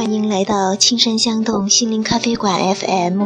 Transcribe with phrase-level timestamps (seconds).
[0.00, 3.22] 欢迎来到青山香动心灵咖啡馆 FM，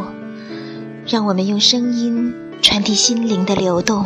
[1.07, 4.05] 让我们用声音传递心灵的流动。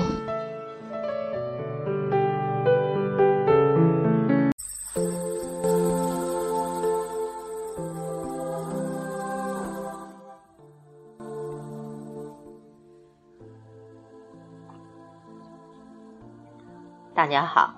[17.16, 17.74] 大家好，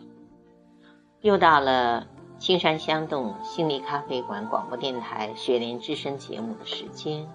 [1.22, 2.06] 又到了
[2.42, 7.30] 青山香动心理咖啡馆广播电台雪莲之声节目的时间。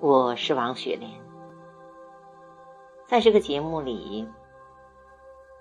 [0.00, 1.12] 我是王雪莲，
[3.06, 4.26] 在这个节目里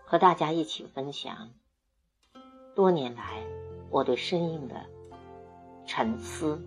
[0.04, 1.52] 和大家一起分享
[2.74, 3.44] 多年来
[3.92, 4.88] 我对声音的
[5.86, 6.60] 沉思、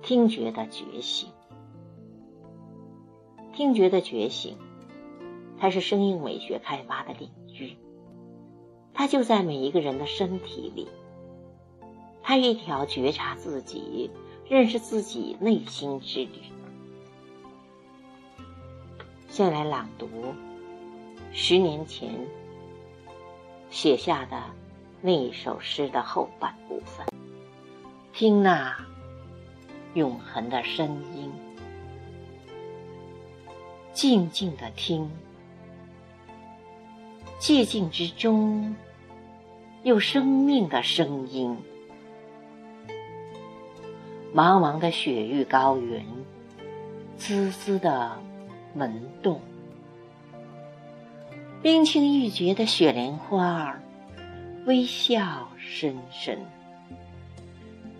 [0.00, 1.28] 听觉的觉醒。
[3.52, 4.56] 听觉的觉醒，
[5.60, 7.76] 才是声音美学开发的领域。
[8.94, 10.88] 它就在每一个人的身体里，
[12.22, 14.10] 它一条觉察自己、
[14.48, 16.30] 认识自己内心之旅。
[19.28, 20.08] 先来朗读
[21.32, 22.10] 十年前
[23.68, 24.42] 写下的
[25.02, 27.06] 那一首诗的后半部分，
[28.14, 28.74] 听那
[29.92, 31.30] 永恒的声音。
[33.92, 35.10] 静静的听，
[37.38, 38.74] 寂静之中
[39.82, 41.56] 有生命的声音。
[44.34, 46.04] 茫茫的雪域高原，
[47.16, 48.18] 滋滋的
[48.74, 49.40] 门洞，
[51.62, 53.78] 冰清玉洁的雪莲花
[54.64, 56.38] 微笑深深。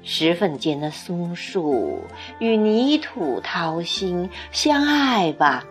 [0.03, 2.00] 石缝间的松树
[2.39, 5.65] 与泥土掏心，相爱吧。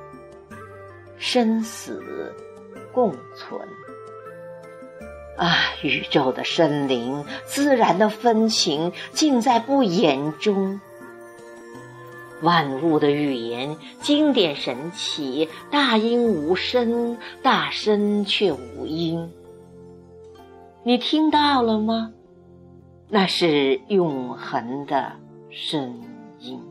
[1.18, 2.34] 生死
[2.96, 3.62] 共存
[5.38, 5.54] 啊！
[5.84, 10.80] 宇宙的生灵，自然的风情，尽在不言中。
[12.42, 19.30] 万物的语言，经典神奇，大音无声，大声却无音。
[20.84, 22.14] 你听到了吗？
[23.10, 25.12] 那是永恒的
[25.50, 26.02] 声
[26.40, 26.62] 音。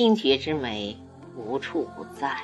[0.00, 0.96] 听觉之美
[1.36, 2.34] 无处不在，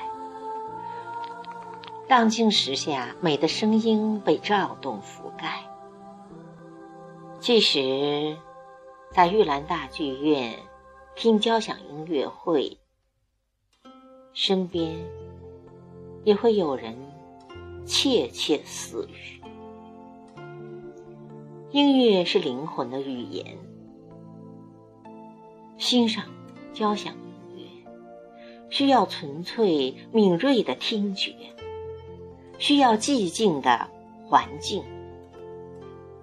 [2.07, 5.63] 荡静时下，美的声音被躁动覆盖。
[7.39, 8.37] 即使
[9.11, 10.53] 在玉兰大剧院
[11.15, 12.77] 听交响音乐会，
[14.33, 14.95] 身边
[16.25, 16.95] 也会有人
[17.87, 19.41] 窃窃私语。
[21.71, 23.57] 音乐是灵魂的语言，
[25.79, 26.23] 欣赏
[26.71, 27.15] 交响。
[28.69, 31.33] 需要纯粹敏锐的听觉，
[32.59, 33.87] 需要寂静的
[34.27, 34.83] 环境。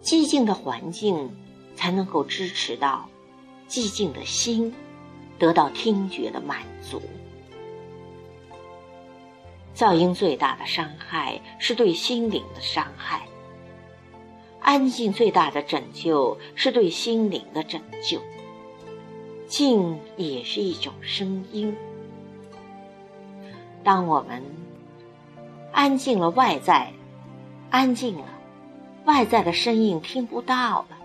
[0.02, 1.34] 寂静的环境
[1.74, 3.08] 才能够支持到
[3.68, 4.74] 寂静的心
[5.38, 7.00] 得到听觉的满足。
[9.74, 13.26] 噪音最大的伤害是对心灵的伤害，
[14.60, 18.20] 安静最大的拯救是对心灵的拯救。
[19.48, 21.74] 静也是一种声音。
[23.84, 24.42] 当我们
[25.70, 26.90] 安静了，外在
[27.70, 28.24] 安静了，
[29.04, 30.96] 外在的声音听不到了，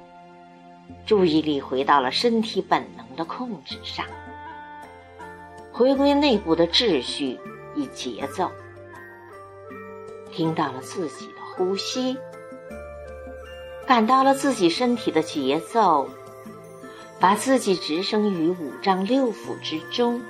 [1.05, 4.05] 注意力回到了身体本能的控制上，
[5.73, 7.37] 回归内部的秩序
[7.75, 8.49] 与节奏，
[10.31, 12.17] 听到了自己的呼吸，
[13.85, 16.07] 感到了自己身体的节奏，
[17.19, 20.21] 把自己置身于五脏六腑之中。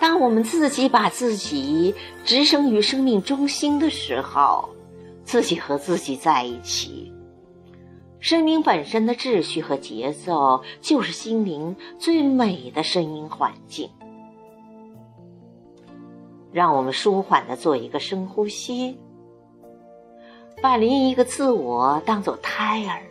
[0.00, 1.94] 当我们自己把自己
[2.24, 4.68] 置身于生命中心的时候，
[5.24, 7.12] 自己和自己在一起，
[8.20, 13.90] 生命本身的秩序和节奏就是心灵最美的声音环境。
[16.52, 18.96] 让我们舒缓的做一个深呼吸，
[20.62, 23.02] 把另一个自我当做胎儿，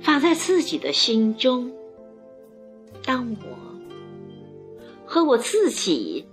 [0.00, 1.72] 放在自己的心中。
[3.04, 3.71] 当我。
[5.12, 6.26] 和我自己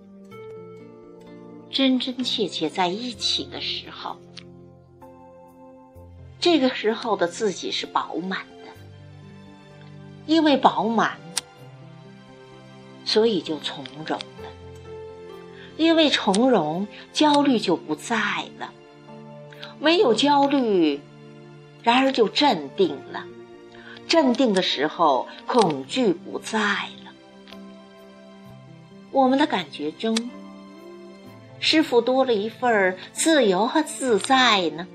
[1.69, 4.15] 真真切切在一起的时候，
[6.39, 8.71] 这个时候的自己是饱满的，
[10.27, 11.17] 因为饱满，
[13.03, 14.49] 所以就从容了；
[15.75, 18.15] 因为从容，焦虑就不在
[18.59, 18.69] 了；
[19.77, 21.01] 没有焦虑，
[21.83, 23.25] 然而就镇定了；
[24.07, 26.87] 镇定的时候，恐惧不在。
[29.11, 30.15] 我们的感觉中，
[31.59, 34.88] 是否多了一份自由和自在呢？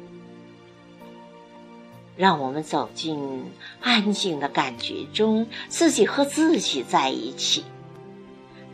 [2.17, 3.45] 让我们走进
[3.81, 7.65] 安静的感觉中，自己和自己在一起，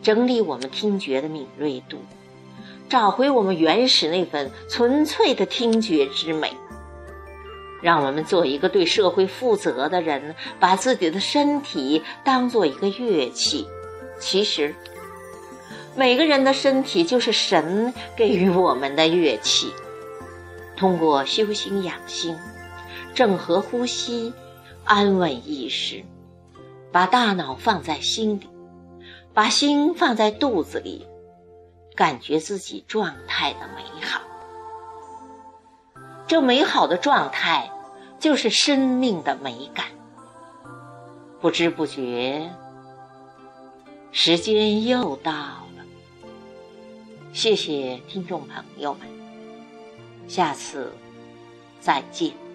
[0.03, 1.97] 整理我们听觉的敏锐度，
[2.91, 6.53] 找回我们原始那份纯粹的听觉之美。
[7.83, 13.67] 让我们做一个对社会负责的人，把自己的身体当做一个乐器。
[14.19, 14.75] 其实，
[16.01, 19.71] 每个人的身体就是神给予我们的乐器。
[20.75, 22.35] 通过修心养心。
[23.15, 24.33] 正合呼吸，
[24.85, 26.03] 安稳意识，
[26.91, 28.49] 把大脑放在心里，
[29.35, 31.07] 把心放在肚子里，
[31.95, 34.23] 感觉自己状态的美好。
[36.27, 37.71] 这美好的状态，
[38.19, 39.85] 就是生命的美感。
[41.43, 42.49] 不知不觉，
[44.13, 45.35] 时间又到。
[47.33, 49.07] 谢谢听众朋友们，
[50.29, 50.93] 下次
[51.81, 52.50] 再见。